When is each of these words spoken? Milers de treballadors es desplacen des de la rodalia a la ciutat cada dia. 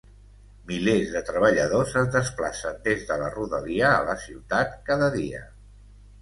Milers 0.69 1.11
de 1.15 1.19
treballadors 1.27 1.93
es 2.01 2.09
desplacen 2.15 2.79
des 2.87 3.05
de 3.11 3.19
la 3.23 3.27
rodalia 3.37 3.91
a 3.91 4.01
la 4.09 4.17
ciutat 4.25 4.75
cada 4.91 5.13
dia. 5.19 5.45